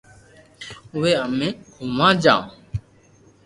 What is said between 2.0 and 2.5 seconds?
جاوُ